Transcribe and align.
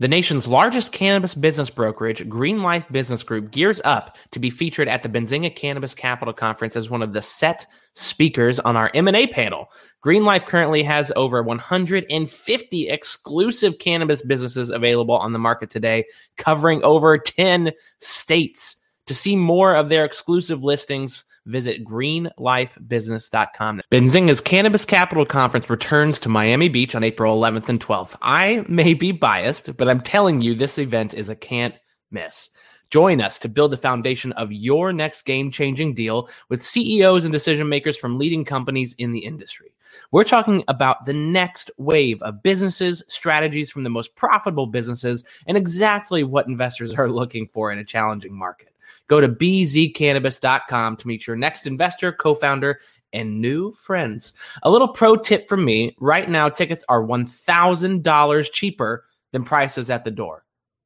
The 0.00 0.08
nation's 0.08 0.48
largest 0.48 0.92
cannabis 0.92 1.34
business 1.34 1.68
brokerage, 1.68 2.26
Green 2.26 2.62
Life 2.62 2.90
Business 2.90 3.22
Group, 3.22 3.50
gears 3.50 3.82
up 3.84 4.16
to 4.30 4.38
be 4.38 4.48
featured 4.48 4.88
at 4.88 5.02
the 5.02 5.10
Benzinga 5.10 5.54
Cannabis 5.54 5.94
Capital 5.94 6.32
Conference 6.32 6.74
as 6.74 6.88
one 6.88 7.02
of 7.02 7.12
the 7.12 7.20
set 7.20 7.66
speakers 7.92 8.58
on 8.58 8.78
our 8.78 8.90
M&A 8.94 9.26
panel. 9.26 9.68
Green 10.00 10.24
Life 10.24 10.46
currently 10.46 10.82
has 10.82 11.12
over 11.16 11.42
150 11.42 12.88
exclusive 12.88 13.78
cannabis 13.78 14.22
businesses 14.22 14.70
available 14.70 15.16
on 15.16 15.34
the 15.34 15.38
market 15.38 15.68
today, 15.68 16.06
covering 16.38 16.82
over 16.82 17.18
10 17.18 17.70
states. 18.00 18.76
To 19.06 19.14
see 19.14 19.36
more 19.36 19.74
of 19.74 19.90
their 19.90 20.06
exclusive 20.06 20.64
listings, 20.64 21.24
visit 21.46 21.84
greenlifebusiness.com. 21.84 23.82
Benzinga's 23.90 24.40
Cannabis 24.40 24.84
Capital 24.84 25.26
Conference 25.26 25.68
returns 25.70 26.18
to 26.20 26.28
Miami 26.28 26.68
Beach 26.68 26.94
on 26.94 27.04
April 27.04 27.36
11th 27.36 27.68
and 27.68 27.80
12th. 27.80 28.16
I 28.22 28.64
may 28.68 28.94
be 28.94 29.12
biased, 29.12 29.76
but 29.76 29.88
I'm 29.88 30.00
telling 30.00 30.40
you, 30.40 30.54
this 30.54 30.78
event 30.78 31.14
is 31.14 31.28
a 31.28 31.34
can't 31.34 31.74
miss. 32.10 32.50
Join 32.90 33.20
us 33.20 33.38
to 33.38 33.48
build 33.48 33.70
the 33.70 33.76
foundation 33.76 34.32
of 34.32 34.50
your 34.50 34.92
next 34.92 35.22
game 35.22 35.52
changing 35.52 35.94
deal 35.94 36.28
with 36.48 36.62
CEOs 36.62 37.24
and 37.24 37.32
decision 37.32 37.68
makers 37.68 37.96
from 37.96 38.18
leading 38.18 38.44
companies 38.44 38.96
in 38.98 39.12
the 39.12 39.20
industry. 39.20 39.72
We're 40.10 40.24
talking 40.24 40.64
about 40.66 41.06
the 41.06 41.12
next 41.12 41.70
wave 41.78 42.20
of 42.22 42.42
businesses, 42.42 43.02
strategies 43.08 43.70
from 43.70 43.84
the 43.84 43.90
most 43.90 44.16
profitable 44.16 44.66
businesses, 44.66 45.24
and 45.46 45.56
exactly 45.56 46.24
what 46.24 46.48
investors 46.48 46.92
are 46.94 47.08
looking 47.10 47.48
for 47.52 47.70
in 47.70 47.78
a 47.78 47.84
challenging 47.84 48.34
market. 48.34 48.70
Go 49.08 49.20
to 49.20 49.28
bzcannabis.com 49.28 50.96
to 50.96 51.08
meet 51.08 51.26
your 51.26 51.36
next 51.36 51.66
investor, 51.66 52.12
co 52.12 52.34
founder, 52.34 52.80
and 53.12 53.40
new 53.40 53.72
friends. 53.72 54.32
A 54.62 54.70
little 54.70 54.88
pro 54.88 55.16
tip 55.16 55.48
from 55.48 55.64
me 55.64 55.96
right 55.98 56.28
now, 56.28 56.48
tickets 56.48 56.84
are 56.88 57.02
$1,000 57.02 58.52
cheaper 58.52 59.04
than 59.32 59.44
prices 59.44 59.90
at 59.90 60.04
the 60.04 60.10
door. 60.10 60.44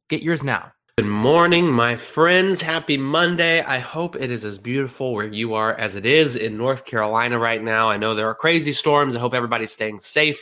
Get 0.08 0.22
yours 0.22 0.42
now. 0.42 0.72
Good 0.96 1.06
morning, 1.06 1.72
my 1.72 1.96
friends. 1.96 2.62
Happy 2.62 2.96
Monday. 2.96 3.62
I 3.62 3.78
hope 3.78 4.14
it 4.14 4.30
is 4.30 4.44
as 4.44 4.58
beautiful 4.58 5.12
where 5.12 5.26
you 5.26 5.54
are 5.54 5.74
as 5.74 5.96
it 5.96 6.06
is 6.06 6.36
in 6.36 6.56
North 6.56 6.84
Carolina 6.84 7.36
right 7.36 7.60
now. 7.60 7.90
I 7.90 7.96
know 7.96 8.14
there 8.14 8.28
are 8.28 8.34
crazy 8.34 8.72
storms. 8.72 9.16
I 9.16 9.18
hope 9.18 9.34
everybody's 9.34 9.72
staying 9.72 9.98
safe 9.98 10.40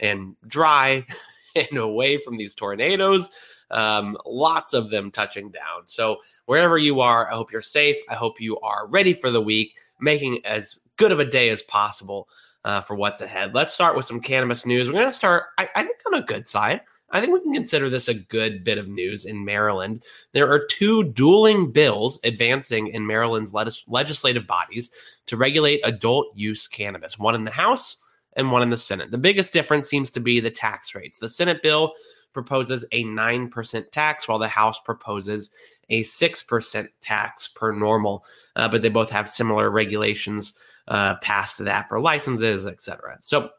and 0.00 0.34
dry 0.48 1.06
and 1.54 1.78
away 1.78 2.18
from 2.18 2.36
these 2.36 2.54
tornadoes. 2.54 3.30
Um, 3.74 4.16
lots 4.24 4.72
of 4.72 4.88
them 4.88 5.10
touching 5.10 5.50
down. 5.50 5.82
So, 5.86 6.18
wherever 6.46 6.78
you 6.78 7.00
are, 7.00 7.30
I 7.30 7.34
hope 7.34 7.52
you're 7.52 7.60
safe. 7.60 7.96
I 8.08 8.14
hope 8.14 8.40
you 8.40 8.58
are 8.60 8.86
ready 8.86 9.12
for 9.12 9.30
the 9.30 9.40
week, 9.40 9.76
making 10.00 10.44
as 10.46 10.76
good 10.96 11.12
of 11.12 11.20
a 11.20 11.24
day 11.24 11.48
as 11.50 11.60
possible 11.62 12.28
uh, 12.64 12.80
for 12.80 12.94
what's 12.94 13.20
ahead. 13.20 13.54
Let's 13.54 13.74
start 13.74 13.96
with 13.96 14.06
some 14.06 14.20
cannabis 14.20 14.64
news. 14.64 14.88
We're 14.88 14.94
going 14.94 15.06
to 15.06 15.12
start, 15.12 15.44
I, 15.58 15.68
I 15.74 15.82
think, 15.82 15.98
on 16.06 16.14
a 16.14 16.22
good 16.22 16.46
side. 16.46 16.80
I 17.10 17.20
think 17.20 17.32
we 17.32 17.40
can 17.40 17.52
consider 17.54 17.88
this 17.88 18.08
a 18.08 18.14
good 18.14 18.64
bit 18.64 18.78
of 18.78 18.88
news 18.88 19.24
in 19.24 19.44
Maryland. 19.44 20.02
There 20.32 20.50
are 20.50 20.66
two 20.66 21.04
dueling 21.12 21.70
bills 21.70 22.18
advancing 22.24 22.88
in 22.88 23.06
Maryland's 23.06 23.54
legislative 23.54 24.46
bodies 24.46 24.90
to 25.26 25.36
regulate 25.36 25.80
adult 25.84 26.26
use 26.34 26.66
cannabis, 26.66 27.18
one 27.18 27.36
in 27.36 27.44
the 27.44 27.52
House 27.52 27.98
and 28.36 28.50
one 28.50 28.62
in 28.62 28.70
the 28.70 28.76
Senate. 28.76 29.12
The 29.12 29.18
biggest 29.18 29.52
difference 29.52 29.88
seems 29.88 30.10
to 30.10 30.20
be 30.20 30.40
the 30.40 30.50
tax 30.50 30.94
rates. 30.94 31.20
The 31.20 31.28
Senate 31.28 31.62
bill 31.62 31.92
proposes 32.34 32.84
a 32.92 33.04
9% 33.04 33.90
tax, 33.90 34.28
while 34.28 34.38
the 34.38 34.48
House 34.48 34.78
proposes 34.80 35.50
a 35.88 36.02
6% 36.02 36.88
tax 37.00 37.48
per 37.48 37.72
normal. 37.72 38.24
Uh, 38.56 38.68
but 38.68 38.82
they 38.82 38.88
both 38.88 39.10
have 39.10 39.28
similar 39.28 39.70
regulations 39.70 40.54
uh, 40.88 41.14
passed 41.16 41.64
that 41.64 41.88
for 41.88 42.00
licenses, 42.00 42.66
etc. 42.66 43.18
So 43.20 43.50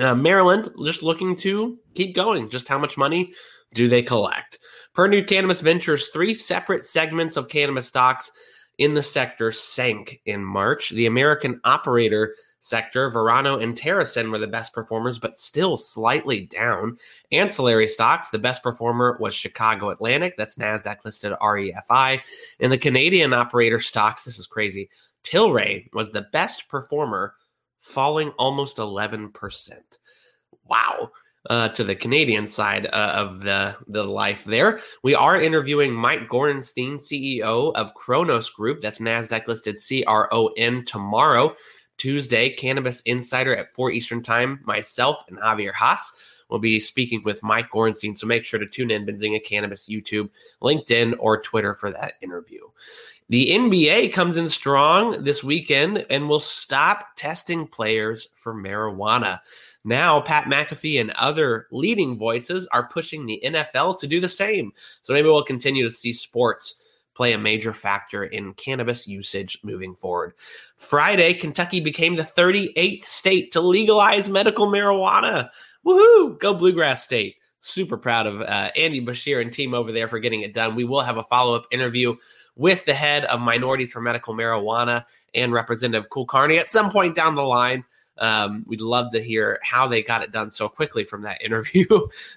uh, 0.00 0.14
Maryland 0.14 0.70
just 0.82 1.02
looking 1.02 1.36
to 1.36 1.78
keep 1.94 2.14
going. 2.14 2.48
Just 2.48 2.68
how 2.68 2.78
much 2.78 2.96
money 2.96 3.32
do 3.74 3.88
they 3.88 4.02
collect? 4.02 4.58
Per 4.94 5.08
New 5.08 5.24
Cannabis 5.24 5.60
Ventures, 5.60 6.08
three 6.08 6.34
separate 6.34 6.82
segments 6.82 7.36
of 7.36 7.48
cannabis 7.48 7.88
stocks 7.88 8.30
in 8.78 8.94
the 8.94 9.02
sector 9.02 9.52
sank 9.52 10.20
in 10.24 10.44
March. 10.44 10.90
The 10.90 11.06
American 11.06 11.60
operator 11.64 12.34
sector. 12.62 13.10
Verano 13.10 13.58
and 13.58 13.76
TerrAscend 13.76 14.30
were 14.30 14.38
the 14.38 14.46
best 14.46 14.72
performers, 14.72 15.18
but 15.18 15.36
still 15.36 15.76
slightly 15.76 16.46
down. 16.46 16.96
Ancillary 17.32 17.88
stocks, 17.88 18.30
the 18.30 18.38
best 18.38 18.62
performer 18.62 19.18
was 19.20 19.34
Chicago 19.34 19.90
Atlantic. 19.90 20.36
That's 20.36 20.56
NASDAQ 20.56 21.04
listed 21.04 21.32
REFI. 21.42 22.20
And 22.60 22.72
the 22.72 22.78
Canadian 22.78 23.34
operator 23.34 23.80
stocks, 23.80 24.24
this 24.24 24.38
is 24.38 24.46
crazy. 24.46 24.88
Tilray 25.24 25.92
was 25.92 26.12
the 26.12 26.28
best 26.32 26.68
performer, 26.68 27.34
falling 27.80 28.30
almost 28.38 28.78
11%. 28.78 29.30
Wow. 30.64 31.10
Uh, 31.50 31.68
to 31.70 31.82
the 31.82 31.96
Canadian 31.96 32.46
side 32.46 32.86
uh, 32.86 33.14
of 33.16 33.40
the, 33.40 33.74
the 33.88 34.04
life 34.04 34.44
there. 34.44 34.78
We 35.02 35.16
are 35.16 35.40
interviewing 35.40 35.92
Mike 35.92 36.28
Gorenstein, 36.28 36.94
CEO 36.94 37.74
of 37.74 37.94
Cronos 37.94 38.48
Group. 38.50 38.80
That's 38.80 39.00
NASDAQ 39.00 39.48
listed 39.48 39.76
C 39.76 40.04
R 40.04 40.28
O 40.30 40.52
N 40.56 40.84
tomorrow. 40.84 41.56
Tuesday, 42.02 42.50
Cannabis 42.50 43.00
Insider 43.02 43.54
at 43.54 43.72
4 43.72 43.92
Eastern 43.92 44.24
Time. 44.24 44.58
Myself 44.64 45.22
and 45.28 45.38
Javier 45.38 45.72
Hasse 45.72 46.10
will 46.48 46.58
be 46.58 46.80
speaking 46.80 47.22
with 47.22 47.44
Mike 47.44 47.70
Gorenstein. 47.70 48.18
So 48.18 48.26
make 48.26 48.44
sure 48.44 48.58
to 48.58 48.66
tune 48.66 48.90
in 48.90 49.06
Benzinga 49.06 49.44
Cannabis 49.44 49.88
YouTube, 49.88 50.28
LinkedIn, 50.60 51.14
or 51.20 51.40
Twitter 51.40 51.74
for 51.74 51.92
that 51.92 52.14
interview. 52.20 52.62
The 53.28 53.52
NBA 53.52 54.12
comes 54.12 54.36
in 54.36 54.48
strong 54.48 55.22
this 55.22 55.44
weekend 55.44 56.04
and 56.10 56.28
will 56.28 56.40
stop 56.40 57.14
testing 57.14 57.68
players 57.68 58.30
for 58.34 58.52
marijuana. 58.52 59.38
Now, 59.84 60.20
Pat 60.20 60.46
McAfee 60.46 61.00
and 61.00 61.12
other 61.12 61.68
leading 61.70 62.18
voices 62.18 62.66
are 62.72 62.88
pushing 62.88 63.26
the 63.26 63.40
NFL 63.44 64.00
to 64.00 64.08
do 64.08 64.20
the 64.20 64.28
same. 64.28 64.72
So 65.02 65.12
maybe 65.12 65.28
we'll 65.28 65.44
continue 65.44 65.84
to 65.84 65.94
see 65.94 66.12
sports 66.12 66.80
play 67.14 67.32
a 67.32 67.38
major 67.38 67.72
factor 67.72 68.24
in 68.24 68.54
cannabis 68.54 69.06
usage 69.06 69.58
moving 69.62 69.94
forward. 69.94 70.34
Friday, 70.76 71.34
Kentucky 71.34 71.80
became 71.80 72.16
the 72.16 72.22
38th 72.22 73.04
state 73.04 73.52
to 73.52 73.60
legalize 73.60 74.28
medical 74.28 74.66
marijuana. 74.66 75.50
Woohoo! 75.86 76.38
Go 76.38 76.54
Bluegrass 76.54 77.02
State. 77.02 77.36
Super 77.60 77.96
proud 77.96 78.26
of 78.26 78.40
uh, 78.40 78.70
Andy 78.76 79.04
Beshear 79.04 79.40
and 79.40 79.52
team 79.52 79.74
over 79.74 79.92
there 79.92 80.08
for 80.08 80.18
getting 80.18 80.42
it 80.42 80.54
done. 80.54 80.74
We 80.74 80.84
will 80.84 81.02
have 81.02 81.16
a 81.16 81.24
follow 81.24 81.54
up 81.54 81.66
interview 81.70 82.16
with 82.56 82.84
the 82.84 82.94
head 82.94 83.24
of 83.26 83.40
Minorities 83.40 83.92
for 83.92 84.00
Medical 84.00 84.34
Marijuana 84.34 85.04
and 85.34 85.52
Representative 85.52 86.10
Kulkarni 86.10 86.58
at 86.58 86.70
some 86.70 86.90
point 86.90 87.14
down 87.14 87.34
the 87.34 87.42
line. 87.42 87.84
Um, 88.18 88.64
we'd 88.66 88.80
love 88.80 89.12
to 89.12 89.22
hear 89.22 89.58
how 89.62 89.88
they 89.88 90.02
got 90.02 90.22
it 90.22 90.32
done 90.32 90.50
so 90.50 90.68
quickly 90.68 91.04
from 91.04 91.22
that 91.22 91.42
interview. 91.44 91.86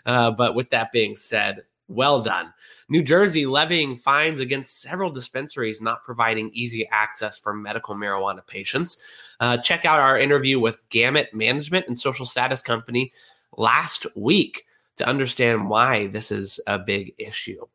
Uh, 0.06 0.32
but 0.32 0.56
with 0.56 0.70
that 0.70 0.92
being 0.92 1.16
said, 1.16 1.64
well 1.88 2.22
done. 2.22 2.54
New 2.90 3.04
Jersey 3.04 3.46
levying 3.46 3.98
fines 3.98 4.40
against 4.40 4.82
several 4.82 5.12
dispensaries 5.12 5.82
not 5.82 6.04
providing 6.04 6.50
easy 6.54 6.88
access 6.92 7.38
for 7.38 7.54
medical 7.54 7.96
marijuana 7.96 8.46
patients. 8.46 8.98
Uh, 9.40 9.58
check 9.58 9.86
out 9.86 10.00
our 10.00 10.18
interview 10.18 10.60
with 10.60 10.88
Gamut 10.90 11.34
Management 11.34 11.88
and 11.88 11.98
Social 11.98 12.26
Status 12.26 12.62
Company 12.62 13.14
last 13.58 14.06
week 14.16 14.66
to 14.98 15.08
understand 15.08 15.70
why 15.70 16.08
this 16.08 16.32
is 16.32 16.60
a 16.68 16.80
big 16.80 17.14
issue. 17.18 17.66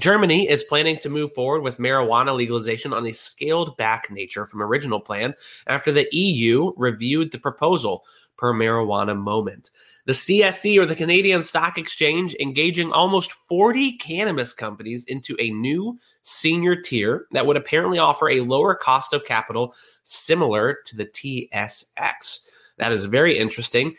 Germany 0.00 0.48
is 0.48 0.62
planning 0.62 0.96
to 0.98 1.08
move 1.08 1.32
forward 1.32 1.62
with 1.62 1.78
marijuana 1.78 2.34
legalization 2.36 2.92
on 2.92 3.06
a 3.06 3.12
scaled 3.12 3.76
back 3.76 4.10
nature 4.10 4.46
from 4.46 4.62
original 4.62 5.00
plan 5.00 5.34
after 5.66 5.90
the 5.90 6.08
EU 6.12 6.72
reviewed 6.76 7.32
the 7.32 7.38
proposal 7.38 8.04
per 8.36 8.54
marijuana 8.54 9.16
moment 9.18 9.70
the 10.08 10.14
CSE 10.14 10.80
or 10.80 10.86
the 10.86 10.96
Canadian 10.96 11.42
Stock 11.42 11.76
Exchange 11.76 12.34
engaging 12.40 12.90
almost 12.92 13.30
40 13.46 13.98
cannabis 13.98 14.54
companies 14.54 15.04
into 15.04 15.36
a 15.38 15.50
new 15.50 15.98
senior 16.22 16.74
tier 16.74 17.26
that 17.32 17.44
would 17.44 17.58
apparently 17.58 17.98
offer 17.98 18.30
a 18.30 18.40
lower 18.40 18.74
cost 18.74 19.12
of 19.12 19.26
capital 19.26 19.74
similar 20.04 20.78
to 20.86 20.96
the 20.96 21.04
TSX. 21.04 22.38
That 22.78 22.90
is 22.90 23.04
very 23.04 23.36
interesting. 23.36 23.96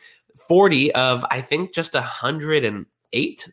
40 0.47 0.91
of, 0.95 1.23
I 1.29 1.41
think, 1.41 1.75
just 1.75 1.93
108 1.93 3.49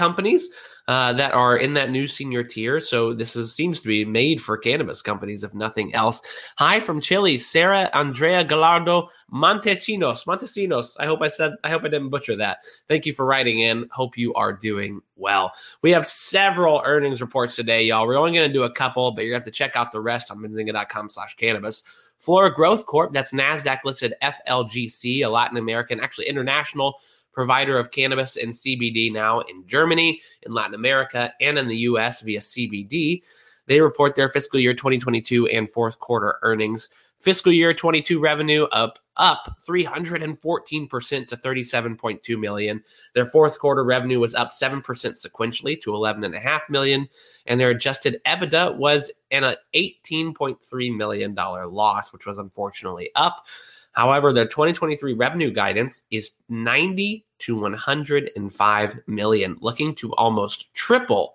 companies 0.00 0.48
uh, 0.88 1.12
that 1.12 1.32
are 1.34 1.58
in 1.58 1.74
that 1.74 1.90
new 1.90 2.08
senior 2.08 2.42
tier. 2.42 2.80
So 2.80 3.12
this 3.12 3.36
is, 3.36 3.54
seems 3.54 3.80
to 3.80 3.86
be 3.86 4.04
made 4.06 4.40
for 4.40 4.56
cannabis 4.56 5.02
companies, 5.02 5.44
if 5.44 5.54
nothing 5.54 5.94
else. 5.94 6.22
Hi 6.56 6.80
from 6.80 7.02
Chile, 7.02 7.36
Sarah 7.36 7.90
Andrea 7.92 8.42
Gallardo 8.42 9.10
Montesinos. 9.30 10.24
Montesinos. 10.24 10.96
I 10.98 11.04
hope 11.04 11.20
I 11.20 11.28
said. 11.28 11.52
I 11.64 11.68
hope 11.68 11.82
I 11.84 11.88
didn't 11.88 12.08
butcher 12.08 12.34
that. 12.36 12.58
Thank 12.88 13.04
you 13.04 13.12
for 13.12 13.26
writing 13.26 13.60
in. 13.60 13.88
Hope 13.92 14.16
you 14.16 14.32
are 14.34 14.54
doing 14.54 15.02
well. 15.16 15.52
We 15.82 15.90
have 15.90 16.06
several 16.06 16.80
earnings 16.84 17.20
reports 17.20 17.56
today, 17.56 17.84
y'all. 17.84 18.06
We're 18.06 18.16
only 18.16 18.32
going 18.32 18.48
to 18.48 18.52
do 18.52 18.62
a 18.62 18.72
couple, 18.72 19.12
but 19.12 19.22
you're 19.22 19.34
going 19.34 19.42
to 19.42 19.46
have 19.46 19.52
to 19.52 19.58
check 19.58 19.76
out 19.76 19.92
the 19.92 20.00
rest 20.00 20.30
on 20.30 20.38
benzinga.com/cannabis. 20.38 21.82
Flora 22.18 22.52
Growth 22.52 22.86
Corp. 22.86 23.12
That's 23.12 23.32
Nasdaq 23.32 23.80
listed 23.84 24.14
FLGC, 24.22 25.24
a 25.24 25.28
Latin 25.28 25.56
American, 25.56 26.00
actually 26.00 26.26
international 26.26 26.96
provider 27.32 27.78
of 27.78 27.90
cannabis 27.90 28.36
and 28.36 28.52
CBD 28.52 29.12
now 29.12 29.40
in 29.40 29.66
Germany, 29.66 30.20
in 30.42 30.52
Latin 30.52 30.74
America, 30.74 31.32
and 31.40 31.58
in 31.58 31.68
the 31.68 31.78
US 31.78 32.20
via 32.20 32.40
CBD. 32.40 33.22
They 33.66 33.80
report 33.80 34.14
their 34.14 34.28
fiscal 34.28 34.58
year 34.58 34.74
2022 34.74 35.46
and 35.46 35.70
fourth 35.70 35.98
quarter 35.98 36.38
earnings. 36.42 36.88
Fiscal 37.20 37.52
year 37.52 37.74
22 37.74 38.18
revenue 38.18 38.64
up 38.72 38.98
up 39.20 39.58
314% 39.68 41.28
to 41.28 41.36
37.2 41.36 42.40
million. 42.40 42.82
Their 43.14 43.26
fourth 43.26 43.58
quarter 43.58 43.84
revenue 43.84 44.18
was 44.18 44.34
up 44.34 44.52
7% 44.52 44.82
sequentially 44.82 45.80
to 45.82 45.90
11.5 45.90 46.60
million, 46.70 47.06
and 47.46 47.60
their 47.60 47.70
adjusted 47.70 48.20
EBITDA 48.26 48.76
was 48.76 49.12
an 49.30 49.44
uh, 49.44 49.56
18.3 49.74 50.96
million 50.96 51.34
dollar 51.34 51.66
loss, 51.66 52.12
which 52.12 52.26
was 52.26 52.38
unfortunately 52.38 53.10
up. 53.14 53.46
However, 53.92 54.32
their 54.32 54.46
2023 54.46 55.14
revenue 55.14 55.50
guidance 55.50 56.02
is 56.10 56.32
90 56.48 57.24
to 57.40 57.56
105 57.56 59.00
million, 59.06 59.56
looking 59.60 59.94
to 59.96 60.14
almost 60.14 60.72
triple 60.74 61.34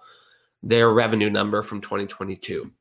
their 0.64 0.90
revenue 0.92 1.30
number 1.30 1.62
from 1.62 1.82
2022. 1.82 2.72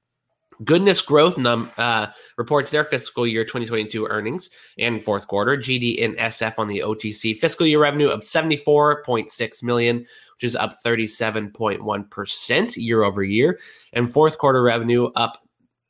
Goodness 0.63 1.03
Growth 1.03 1.37
num, 1.37 1.71
uh, 1.77 2.07
reports 2.37 2.71
their 2.71 2.85
fiscal 2.85 3.27
year 3.27 3.45
2022 3.45 4.07
earnings 4.07 4.51
and 4.79 5.05
fourth 5.05 5.27
quarter. 5.27 5.57
GDNSF 5.57 6.59
on 6.59 6.69
the 6.69 6.81
OTC 6.81 7.37
fiscal 7.37 7.67
year 7.67 7.81
revenue 7.81 8.09
of 8.09 8.21
74.6 8.21 9.63
million, 9.63 9.99
which 9.99 10.45
is 10.45 10.55
up 10.55 10.77
37.1% 10.85 12.77
year 12.77 13.03
over 13.03 13.23
year, 13.23 13.59
and 13.93 14.11
fourth 14.11 14.39
quarter 14.39 14.63
revenue 14.63 15.07
up 15.17 15.44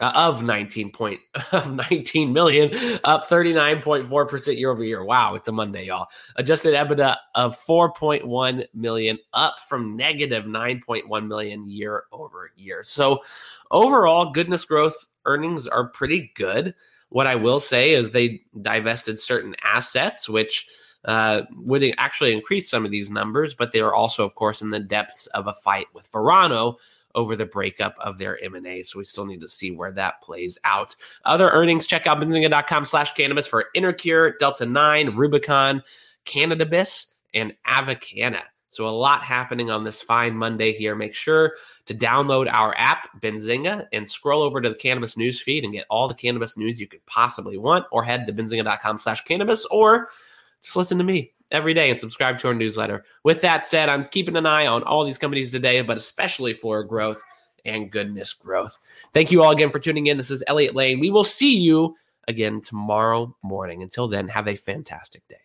uh, 0.04 0.12
of 0.14 0.42
19 0.42 0.90
point 0.90 1.20
of 1.52 1.72
19 1.72 2.32
million, 2.32 2.70
up 3.04 3.26
39.4% 3.26 4.58
year 4.58 4.70
over 4.70 4.84
year. 4.84 5.02
Wow, 5.02 5.34
it's 5.34 5.48
a 5.48 5.52
Monday, 5.52 5.86
y'all. 5.86 6.08
Adjusted 6.36 6.74
EBITDA 6.74 7.16
of 7.34 7.58
4.1 7.64 8.66
million, 8.74 9.18
up 9.32 9.56
from 9.66 9.96
negative 9.96 10.44
9.1 10.44 11.26
million 11.26 11.70
year 11.70 12.04
over 12.12 12.50
year. 12.56 12.82
So 12.82 13.22
overall, 13.70 14.30
goodness 14.30 14.64
growth 14.66 14.96
earnings 15.24 15.66
are 15.66 15.88
pretty 15.88 16.32
good. 16.34 16.74
What 17.08 17.26
I 17.26 17.36
will 17.36 17.60
say 17.60 17.92
is 17.92 18.10
they 18.10 18.42
divested 18.60 19.18
certain 19.18 19.56
assets, 19.64 20.28
which 20.28 20.68
uh, 21.06 21.42
would 21.56 21.82
actually 21.96 22.34
increase 22.34 22.68
some 22.68 22.84
of 22.84 22.90
these 22.90 23.08
numbers, 23.08 23.54
but 23.54 23.72
they 23.72 23.80
are 23.80 23.94
also, 23.94 24.24
of 24.24 24.34
course, 24.34 24.60
in 24.60 24.68
the 24.68 24.80
depths 24.80 25.28
of 25.28 25.46
a 25.46 25.54
fight 25.54 25.86
with 25.94 26.08
Verano, 26.08 26.76
over 27.14 27.36
the 27.36 27.46
breakup 27.46 27.96
of 27.98 28.18
their 28.18 28.42
M&A. 28.42 28.82
So 28.82 28.98
we 28.98 29.04
still 29.04 29.26
need 29.26 29.40
to 29.40 29.48
see 29.48 29.70
where 29.70 29.92
that 29.92 30.22
plays 30.22 30.58
out. 30.64 30.96
Other 31.24 31.50
earnings, 31.50 31.86
check 31.86 32.06
out 32.06 32.20
benzinga.com 32.20 32.84
slash 32.84 33.14
cannabis 33.14 33.46
for 33.46 33.66
Intercure, 33.74 34.36
Delta 34.38 34.66
9, 34.66 35.14
Rubicon, 35.14 35.82
Cannabis, 36.24 37.14
and 37.32 37.54
Avicanna. 37.66 38.42
So 38.74 38.88
a 38.88 38.90
lot 38.90 39.22
happening 39.22 39.70
on 39.70 39.84
this 39.84 40.02
fine 40.02 40.36
Monday 40.36 40.72
here. 40.72 40.96
Make 40.96 41.14
sure 41.14 41.52
to 41.86 41.94
download 41.94 42.52
our 42.52 42.74
app, 42.76 43.08
Benzinga, 43.20 43.86
and 43.92 44.08
scroll 44.08 44.42
over 44.42 44.60
to 44.60 44.68
the 44.68 44.74
cannabis 44.74 45.16
news 45.16 45.40
feed 45.40 45.62
and 45.62 45.72
get 45.72 45.86
all 45.88 46.08
the 46.08 46.14
cannabis 46.14 46.56
news 46.56 46.80
you 46.80 46.88
could 46.88 47.06
possibly 47.06 47.56
want, 47.56 47.86
or 47.92 48.02
head 48.02 48.26
to 48.26 48.32
benzinga.com 48.32 48.98
slash 48.98 49.22
cannabis, 49.22 49.64
or 49.66 50.08
just 50.60 50.76
listen 50.76 50.98
to 50.98 51.04
me 51.04 51.33
every 51.54 51.74
day 51.74 51.90
and 51.90 51.98
subscribe 51.98 52.38
to 52.40 52.48
our 52.48 52.54
newsletter. 52.54 53.04
With 53.22 53.40
that 53.42 53.66
said, 53.66 53.88
I'm 53.88 54.06
keeping 54.06 54.36
an 54.36 54.46
eye 54.46 54.66
on 54.66 54.82
all 54.82 55.04
these 55.04 55.18
companies 55.18 55.50
today, 55.50 55.80
but 55.82 55.96
especially 55.96 56.52
Flora 56.52 56.86
Growth 56.86 57.22
and 57.64 57.90
goodness 57.90 58.32
growth. 58.32 58.78
Thank 59.12 59.30
you 59.30 59.42
all 59.42 59.50
again 59.50 59.70
for 59.70 59.78
tuning 59.78 60.06
in. 60.06 60.16
This 60.16 60.30
is 60.30 60.44
Elliot 60.46 60.74
Lane. 60.74 61.00
We 61.00 61.10
will 61.10 61.24
see 61.24 61.56
you 61.56 61.96
again 62.28 62.60
tomorrow 62.60 63.34
morning. 63.42 63.82
Until 63.82 64.08
then, 64.08 64.28
have 64.28 64.48
a 64.48 64.54
fantastic 64.54 65.26
day. 65.28 65.36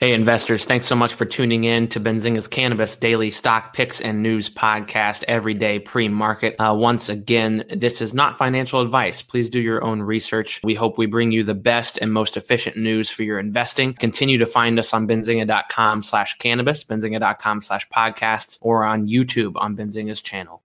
Hey, 0.00 0.12
investors, 0.12 0.64
thanks 0.64 0.86
so 0.86 0.94
much 0.94 1.14
for 1.14 1.24
tuning 1.24 1.64
in 1.64 1.88
to 1.88 1.98
Benzinga's 1.98 2.46
Cannabis 2.46 2.94
Daily 2.94 3.32
Stock 3.32 3.74
Picks 3.74 4.00
and 4.00 4.22
News 4.22 4.48
Podcast 4.48 5.24
every 5.26 5.54
day 5.54 5.80
pre 5.80 6.06
market. 6.06 6.54
Uh, 6.60 6.72
once 6.72 7.08
again, 7.08 7.64
this 7.68 8.00
is 8.00 8.14
not 8.14 8.38
financial 8.38 8.80
advice. 8.80 9.22
Please 9.22 9.50
do 9.50 9.58
your 9.58 9.84
own 9.84 10.00
research. 10.00 10.60
We 10.62 10.76
hope 10.76 10.98
we 10.98 11.06
bring 11.06 11.32
you 11.32 11.42
the 11.42 11.56
best 11.56 11.98
and 11.98 12.12
most 12.12 12.36
efficient 12.36 12.76
news 12.76 13.10
for 13.10 13.24
your 13.24 13.40
investing. 13.40 13.92
Continue 13.92 14.38
to 14.38 14.46
find 14.46 14.78
us 14.78 14.94
on 14.94 15.08
benzinga.com 15.08 16.02
slash 16.02 16.38
cannabis, 16.38 16.84
benzinga.com 16.84 17.60
slash 17.60 17.88
podcasts, 17.88 18.56
or 18.60 18.84
on 18.84 19.08
YouTube 19.08 19.54
on 19.56 19.76
Benzinga's 19.76 20.22
channel. 20.22 20.62